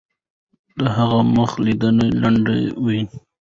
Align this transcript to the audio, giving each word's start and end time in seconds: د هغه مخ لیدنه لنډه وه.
د 0.79 0.79
هغه 0.97 1.19
مخ 1.35 1.51
لیدنه 1.65 2.05
لنډه 2.21 2.55
وه. 2.85 2.99